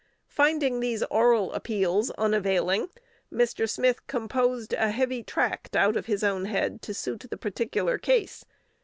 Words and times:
Finding 0.29 0.79
these 0.79 1.03
oral 1.11 1.53
appeals 1.53 2.09
unavailing, 2.17 2.89
Mr. 3.31 3.69
Smith 3.69 4.07
composed 4.07 4.73
a 4.73 4.89
heavy 4.89 5.21
tract 5.21 5.75
out 5.75 5.95
of 5.95 6.07
his 6.07 6.23
own 6.23 6.45
head 6.45 6.81
to 6.81 6.93
suit 6.95 7.23
the 7.29 7.37
particular 7.37 7.99
case. 7.99 8.43